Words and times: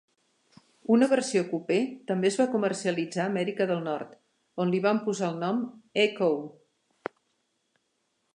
Una 0.93 1.07
versió 1.09 1.43
cupè 1.51 1.77
també 2.11 2.29
es 2.31 2.37
va 2.41 2.47
comercialitzar 2.55 3.21
a 3.25 3.27
Amèrica 3.33 3.69
de 3.73 3.77
Nord, 3.89 4.17
on 4.65 4.73
li 4.77 4.83
van 4.87 5.03
posar 5.11 5.29
el 5.35 5.39
nom 5.45 5.63
"Echo". 6.09 6.33